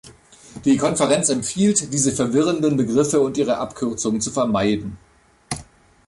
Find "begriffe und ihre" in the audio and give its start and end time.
2.75-3.59